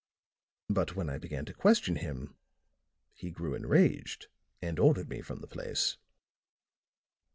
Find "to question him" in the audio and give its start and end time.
1.45-2.33